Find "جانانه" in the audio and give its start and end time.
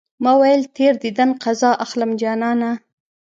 2.21-2.71